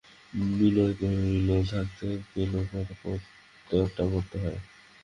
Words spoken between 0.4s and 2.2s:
বিনয় কহিল, থাকতে